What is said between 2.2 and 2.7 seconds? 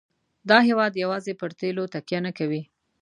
نه کوي.